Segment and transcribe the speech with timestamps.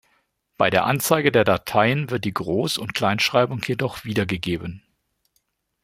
[0.57, 4.81] Bei der Anzeige der Dateien wird die Groß- und Kleinschreibung jedoch wiedergegeben.